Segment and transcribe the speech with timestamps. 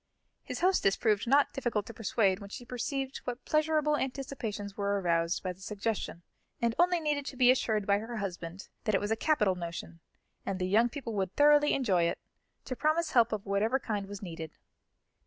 [0.41, 5.43] His hostess proved not difficult to persuade when she perceived what pleasurable anticipations were aroused
[5.43, 6.23] by the suggestion;
[6.59, 9.99] and only needed to be assured by her husband that it was a capital notion,
[10.43, 12.17] and the young people would thoroughly enjoy it,
[12.65, 14.53] to promise help of whatever kind was needed.